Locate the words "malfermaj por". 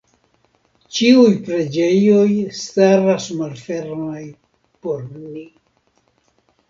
3.43-5.05